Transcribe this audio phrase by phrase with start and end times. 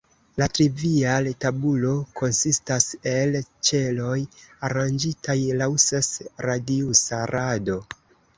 [0.41, 1.91] La trivial-tabulo
[2.21, 3.37] konsistas el
[3.69, 4.17] ĉeloj
[4.71, 7.79] aranĝitaj laŭ ses-radiusa rado.